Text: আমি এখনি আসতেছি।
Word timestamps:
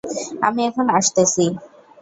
আমি 0.47 0.61
এখনি 0.67 0.91
আসতেছি। 0.99 1.45